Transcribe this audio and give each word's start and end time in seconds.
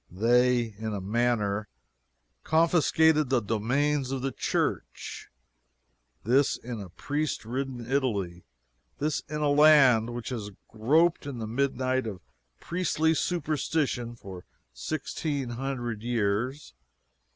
They, 0.09 0.73
in 0.79 0.95
a 0.95 0.99
manner, 0.99 1.67
confiscated 2.43 3.29
the 3.29 3.39
domains 3.39 4.09
of 4.09 4.23
the 4.23 4.31
Church! 4.31 5.29
This 6.23 6.57
in 6.57 6.89
priest 6.97 7.45
ridden 7.45 7.85
Italy! 7.85 8.43
This 8.97 9.19
in 9.29 9.41
a 9.41 9.49
land 9.51 10.09
which 10.09 10.29
has 10.29 10.49
groped 10.67 11.27
in 11.27 11.37
the 11.37 11.45
midnight 11.45 12.07
of 12.07 12.21
priestly 12.59 13.13
superstition 13.13 14.15
for 14.15 14.43
sixteen 14.73 15.49
hundred 15.49 16.01
years! 16.01 16.73